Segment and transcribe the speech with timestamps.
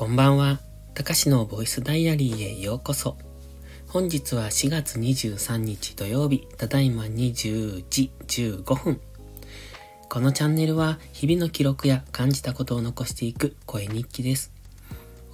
[0.00, 0.58] こんばんは。
[0.94, 3.18] たかしのボイスダイアリーへようこそ。
[3.86, 9.00] 本日は4月23日土曜日、ただいま20時15分。
[10.08, 14.52] このチャンネルは日々の記録や感じたことを残していく声日記です。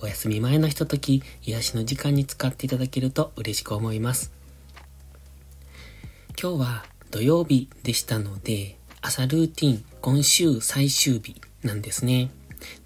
[0.00, 4.32] お休み前のひととき、癒しの時間に使っていただけると嬉しく思います。
[6.42, 12.32] 今日は土曜日でしたので、朝ルーティン今週最終日なんですね。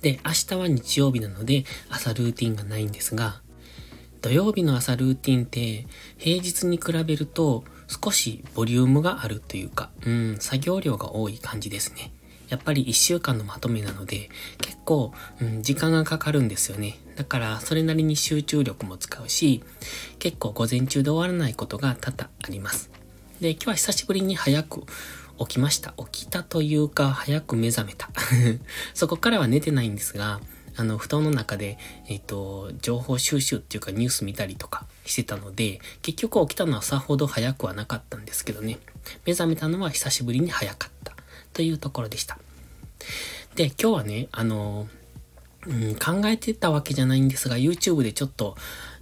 [0.03, 3.41] で、明日は日曜日なので朝ルーティンがないんですが、
[4.23, 5.87] 土曜日の朝ルーティンって
[6.19, 12.13] 平日に比べると少しボリュームがあるというか、うん、作業量が多い感じですね。
[12.49, 16.99] やっぱり一週間のまとめなので、結構、うん、時間がかかるんですよね。
[17.15, 19.63] だから、それなりに集中力も使うし、
[20.19, 22.91] 結構午前中で終わらないことが多々あります。
[23.41, 24.85] で、今日は久しぶりに早く
[25.41, 25.95] 起きました。
[26.13, 28.11] 起きたというか、早く目覚めた。
[28.95, 30.41] そこからは寝てないんですが、
[30.77, 31.79] あの、布団の中で、
[32.09, 38.79] えっ、と、情報収集っていうかニュース見たりとかしてたので、結局起きたのはさほど早くはなかったんですけどね。
[39.25, 41.15] 目覚めたのは久しぶりに早かった
[41.53, 42.39] というところでした。
[43.57, 44.89] で、今日はね、あの、
[45.67, 48.57] うん、考えてたわけじゃないんですが、YouTube でちょっと、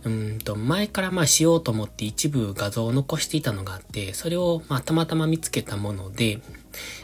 [0.05, 6.41] うんと、前からまあしようと思って一部画像を残していたのがあって、それをまあたまたま見つけたもので、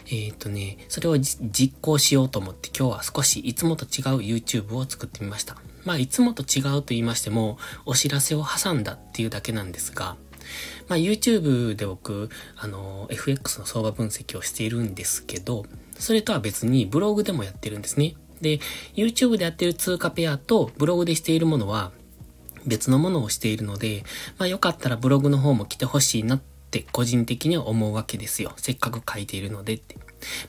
[0.07, 5.57] えっ、ー、とね、それを実行しようと思って今日は少しいつもと違う YouTube を作ってみました。
[5.85, 10.17] まあいつもと違うと言いましても、お知らせを挟んだっていうだけなんですが、
[10.89, 15.67] まあ YouTube で僕、あの、FX の相場分析をしているんですけど、
[15.99, 18.15] それとは別にブログでもやってるんですね。
[18.41, 18.61] で、
[18.95, 21.93] YouTube でやってる通貨ペアとブログでしているものは、
[22.67, 24.05] 別のものをしているので、
[24.39, 26.41] まあよかったらブログの方も来てほしいなっ
[26.71, 28.53] て個人的には思うわけですよ。
[28.57, 29.97] せっかく書いているのでって。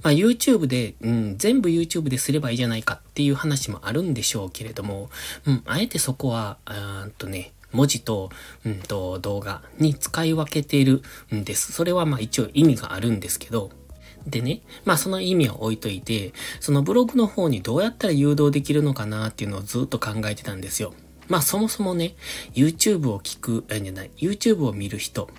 [0.03, 5.09] まあ YouTube で、うん、全部 YouTube ですればいいじゃないかっていう話もあるんでしょうけれども、
[5.45, 6.57] うん、あえてそこは、
[7.03, 8.29] うんとね、文字と、
[8.65, 11.01] うんと、動画に使い分けている
[11.33, 11.73] んです。
[11.73, 13.71] それはまあ一応意味があるんですけど、
[14.25, 20.93] でね、まあその意味は置いといて、そのブログの方にどうやったら誘導できるのかなっていうのをずっと考えてたんですよ。
[21.27, 22.15] まあそもそもね、
[22.53, 25.29] YouTube を聞く、え、じゃない、YouTube を見る人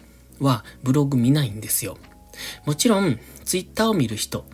[0.41, 1.97] はブログ見ないんですよ。
[2.65, 4.45] もちろん、Twitter を見る人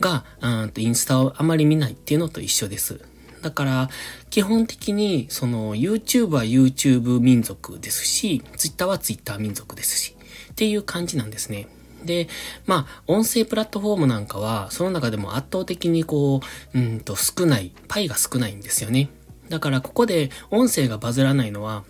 [0.00, 3.00] が、うんとインスタをあまり見ないっていうのと一緒です。
[3.42, 3.90] だから、
[4.28, 10.14] 基本的に、その、YouTube は YouTube 民族ですし、Twitter は Twitter 民族ですし、
[10.52, 11.66] っていう感じなんですね。
[12.04, 12.28] で、
[12.66, 16.40] まあ、音声プラットフォームなんかは、その中でも圧倒的にこ
[16.74, 19.08] う、うんと少ない、パイが少ないんですよね。
[19.50, 21.84] だからここで音声がバズらないのは、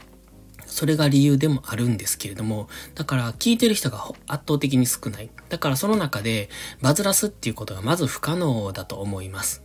[0.67, 5.31] それが理由でもあるんですけれども、だから聞いてる人が圧倒的に少ない。
[5.51, 6.49] だからその中で
[6.81, 9.63] バズらすっていうことがまず不可能だと思います。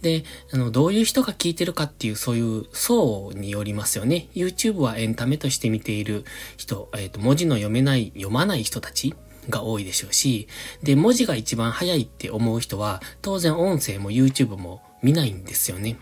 [0.00, 4.28] で、あの、どういう人が聞いてるかっていう、そういう層によりますよね。
[4.34, 6.24] YouTube はエンタメとして見ている
[6.56, 9.14] 人、えっ、ー、と、文字の読めない、読まない人たち
[9.48, 10.48] が多いでしょうし、
[10.82, 15.96] で、文字が一番早いって思う人は、当然音声も YouTube も見ないんですよね。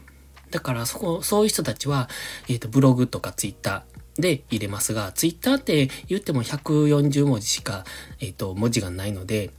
[0.50, 2.08] だからそこ、そういう人たちは、
[2.48, 7.84] えっ、ー、と、ブログとかツイッターで入れますが、ツイッターって言っても140文字しか、
[8.20, 9.50] えっ、ー、と、文字がないので、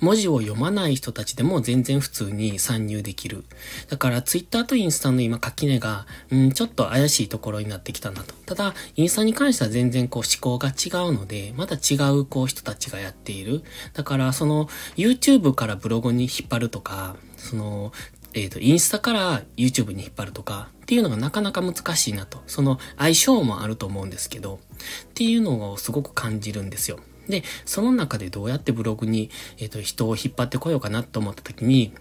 [0.00, 3.44] 文字を読まない人たちでも全然普通に参入できる。
[3.88, 8.34] だからツイッターとインスタの今垣根が、うん、ちょっと怪しいところになってきたなと。
[8.46, 13.62] ただ、インスタに関しては全然こう思考が違うので、また違うこう人たちがやっている。
[13.92, 17.92] だからその YouTube からブログに引っ張るとか、その
[18.34, 22.42] えっ、ー、と、インスタから YouTube に引っ張るとかっていうのがなかなか難しいなと。
[22.46, 24.58] その相性もあると思うんですけど、っ
[25.14, 26.98] ていうのをすごく感じるんですよ。
[27.28, 31.92] で、その中でどうやってブログに、えっ、ー、と、人を引っ張ってこようかなと思った時に、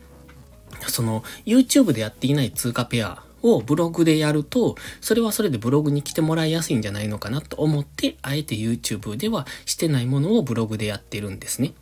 [0.88, 11.74] その YouTube でやっていない通貨ペアをブログでやると、それはそれでブログに来てもらいやすいんじゃないのかなと思って、あえて YouTube ではしてないものをブログでやってるんですね。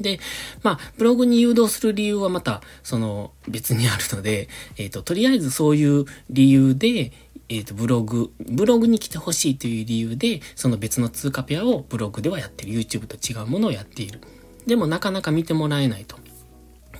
[0.00, 0.20] で、
[0.62, 7.12] まあ、ブログに誘導する理由はまた、その、別にあるので、えっ、ー、と、とりあえずそういう理由で、
[7.48, 12.72] えっ、ー、と、ブログ、ブログに来てほしいという理由で、その別の通貨ペアをブログではやってる。
[12.72, 14.20] YouTube と違うものをやっている。
[14.66, 16.16] でもなかなか見てもらえないと。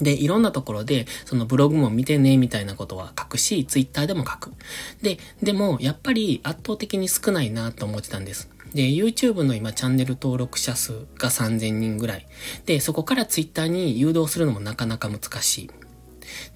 [0.01, 4.53] で、いろんなところで、そのブログも見てね、みたいなことは書くし、Twitter でも書く。
[5.03, 8.49] で、でも、やっぱり圧倒的に少ないなと思ってたんです。
[8.75, 12.27] で、YouTube の今チャンネル登録者数が3000人ぐらい。
[12.67, 15.71] で、そこから Twitter に誘導するのもなかなか難しい。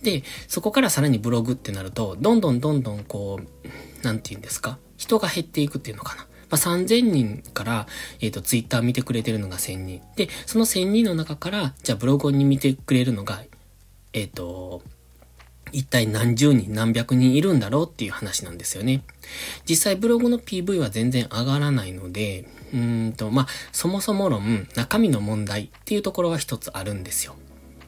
[0.03, 4.79] で、そこからさらにブログってなると、どんどんどんどんこう、なんて言うんですか？
[4.97, 6.27] 人が減っていくっていうのかな。
[6.51, 7.87] まあ、3000人から、
[8.21, 10.03] えっ、ー、と、ツイッター見てくれてるのが1000人。
[10.17, 13.43] で、その1000人の中から、じゃあブログに見てくれるのが、
[14.13, 14.83] えっ、ー、と、
[15.73, 19.03] 一体何十人何百人いるんだろうっていう話なんですよね。
[19.69, 27.37] 実際ブログの PV は全然上がらないので、うんと、まあ、そもそも論、中身の問題っていうところが一つあるんですよ。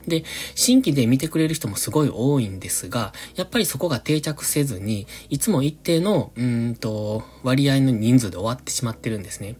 [0.06, 0.24] で、
[0.54, 9.56] 新規で見てくれる人もすごい多いんですが、やっぱりそこが定着せずに、いつも一定の、うんと、割合の人数で終わってしまってるんですね。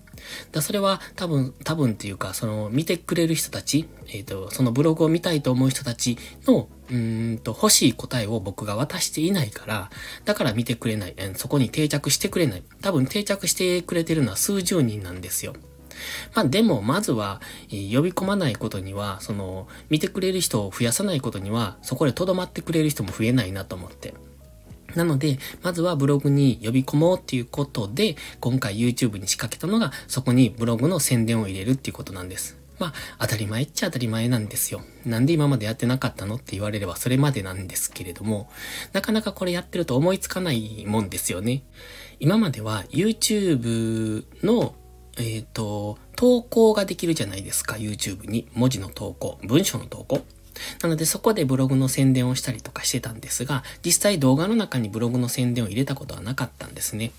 [0.52, 9.90] だそれは多分、多分っていうか、その、見てくれる人たち、えっ、ー、と、そのブログを見たいと思う人たちの、うんと、欲しい答えを僕が渡していないから、
[10.24, 12.62] だから見てくれない、そこに定着してくれない。
[12.82, 15.54] 多分定着してくれてるのは数十人なんですよ。
[16.34, 24.14] まあでも、まずは、呼び込まないことには、その、見てくれる人を増やさないことには、そこで留まってくれる人も増えないなと思って。
[24.94, 32.60] なので、まずはブログに呼び込もうっていうことで、今回 YouTube に仕掛けたのが、そこにブログの宣伝を入れるっていうことなんです。
[32.80, 34.80] まあ、当たり前っちゃ当たり前なんですよ。
[35.04, 38.50] なんで今までやってなかったのって言われればそれまでなんですけれども、
[38.94, 41.62] なかなかこれやってると思いつかないもんですよね。
[42.20, 44.74] 今までは YouTube の
[45.20, 48.48] えっ、ー、と、投稿ができるじゃないですか、YouTube に。
[48.54, 50.22] 文字の投稿、文章の投稿。
[50.82, 57.12] なのでそこでブログの宣伝をしたりとかしてたんですが、実際動画の中にブログの宣伝を入れたことはなかったんですね。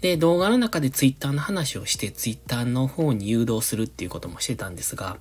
[0.00, 5.18] で、動画の中で Twitter の話をして Twitter の方に誘導するっていうこともしてたんですが、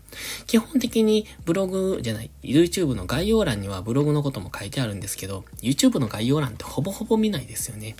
[0.48, 7.96] 基本的にブログじゃない、YouTube の概要欄にはブログのことも書いてあるんですけど、YouTube の概要欄ってほぼほぼ見ないですよね。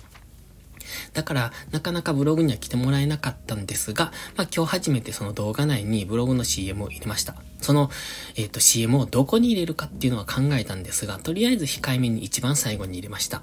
[1.12, 7.34] だから、なかなかブログには来てもらえなかったんですが、まあ今日初めてその動画内にブログの CM を入れました。
[7.60, 7.90] その、
[8.36, 13.42] えっ、ー、と CM をどこに入れるかっていうのは考えたんですが、とりあえず控えめに一番最後に入れました。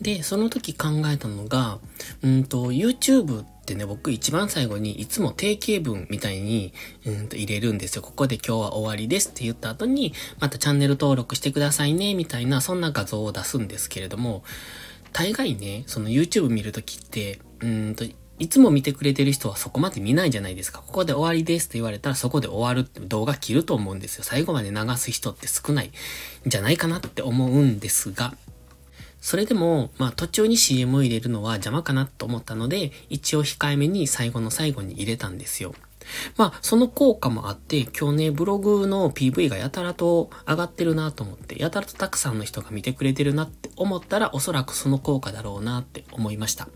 [0.00, 1.78] で、その時考えたのが、
[2.22, 6.72] うんと、YouTube ってね、僕一番最後にいつも定型文みたいに、
[7.04, 8.02] うんと入れるんですよ。
[8.02, 14.42] ここで今日は終わりですって言った後に、またチャンネル登録してくださいね、みたいな、そんな画像を出すんですけれども、
[15.12, 18.04] 大概ね、その YouTube 見るときって、うんと、
[18.38, 20.78] いつも見てくれてる人はそこまで見ないじゃないですか。
[20.78, 24.24] ここで終わりですって言われたらそこで終わるって動画切ると思うんですよ。
[24.24, 25.90] 最後まで流す人って少ないん
[26.46, 28.34] じゃないかなって思うんですが、
[29.20, 35.74] それでも、まあ途中に CM を入れるのは邪魔かなと思ったので、一応控えめに最後の最後に入れたんですよ。
[36.36, 46.68] まあ、その効果もあって、今日ね、ブログの PV がやたらと上がってるなと思って、やたらとたくさんの人が見てくれてるなって思ったら、おそらくその効果だろうなって思いました。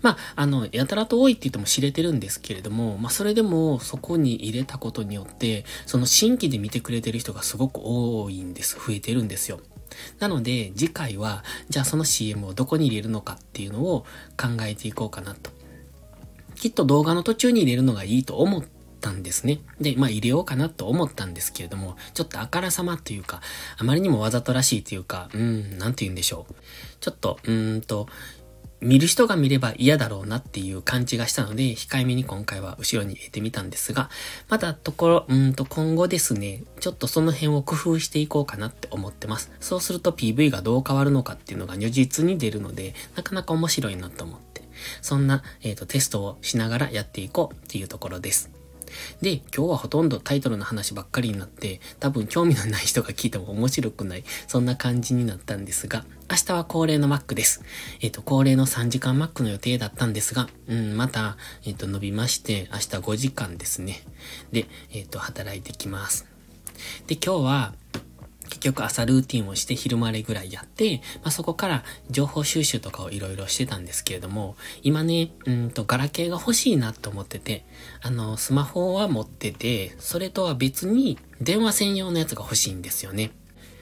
[0.00, 8.76] まあ、あの、やたらと多いって言っても知れてるんですけれども、まあ、それでもそこに入れたことによって、その新規で見てくれてる人がすごく多いんです。
[8.76, 9.60] 増えてるんですよ。
[10.18, 14.04] なので、次回は、じゃあその CM をどこに入れるのかっていうのを
[14.36, 15.50] 考えていこうかなと
[16.62, 18.64] きっと動画の途中に入れるのがいいと思っ
[19.00, 19.58] たんですね。
[19.80, 23.40] で、まあ入れようかなと思ったんですけれども、ちょっとあからさまというか、
[23.78, 26.54] あまりにもわざとらしいというか、うん、なんて言うんでしょう。
[27.00, 28.06] ちょっと、うーんと、
[28.80, 34.08] 見る人が見れば嫌だろうなっていう感じがしたので、控えめに今回は後ろに入れてみたんですが、
[34.48, 39.50] まだところ、うんと今後ですね、ちょっとその辺を工夫していこうかなって思ってます。
[39.58, 44.51] そうすると PV がどう変わるのかっていうのが如実に出るので、なかなか面白いなと思って。
[45.00, 48.50] そんな、えっ、ー、と、テストをしながらやっていこうっていうところです。
[49.20, 57.62] で、今日はほとんどタイトルの話ばっかりになって、多分興味のない人が聞いても面白くない、そんな感じになったんですが、明日は恒例の Mac です。
[58.00, 64.02] えっ、ー、と、恒例の3時間 Mac の予定だったんですが、うん、また、えっ、ー、と、伸びまして、明日5時間ですね。
[64.52, 66.26] で、えっ、と、働いてきます。
[67.06, 67.74] で、今日は、
[68.44, 77.64] 結局朝ルーティンをして昼までぐらいやって、まあ、そこから情報収集とかをいろいろしてたんですけれども、今ね、うんと、ガラケーが欲しいなと思ってて、
[78.00, 83.30] あの、スマホは持ってて、それとは別に電話専用のやつが欲しいんですよね。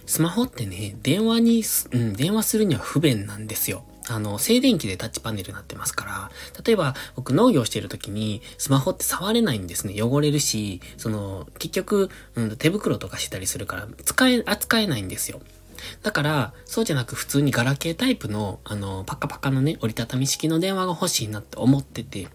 [0.07, 1.63] スマホってね、電話に、
[1.93, 3.85] うん、電話するには不便なんですよ。
[4.11, 6.31] あの、静電気でタッチパネルになってますから、
[6.65, 10.01] 例えば僕農業してる時にスマホって触れないんですね。
[10.03, 15.41] 汚れるし、その、結局、うん、手袋とかしたりするから、使え、扱えないんですよ。
[16.03, 22.29] だから、そうじゃなく普通にガラケータイプの、あの、パカパカのね、折りたたみ式の電話が欲しいなって思ってて、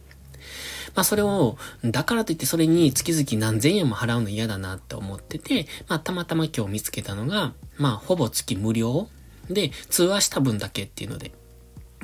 [0.96, 9.10] まあそれを、だからといってそれに月々何千円も払うの嫌だなって思ってて、まあたまたま今日見つけたのが、まあほぼ月無料
[9.50, 11.32] で、通話した分だけっていうので、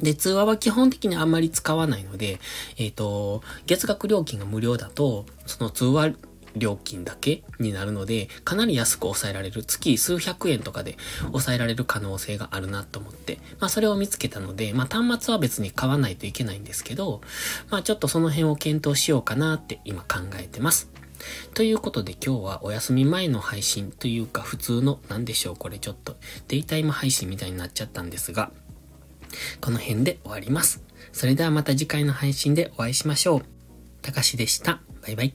[0.02, 2.40] で、通話は基本的にあんまり使わないので、
[2.78, 6.14] えっ、ー、と、月額料金が無料だと、その通話
[6.56, 9.64] 料金だけになるので、かなり安く抑えられる。
[9.64, 17.22] 月数百円とかで抑えられる可能性があるなと思って、まあそれを見つけたので、まあ端末は別に買わないといけないんですけど、
[17.70, 20.90] まあちょっとその辺を検討しようかなって今考えてます。
[21.54, 26.18] ということで今日はお休み前の配信というか普通の、なんでしょうこれちょっと
[26.48, 28.52] デイタイム配信みたいになっちゃったんですが、
[29.60, 30.84] この辺で終わります。
[31.12, 33.42] それではまた次回の配信でお会いしましょう。
[34.02, 34.82] たかしでした。
[35.02, 35.34] バイバイ。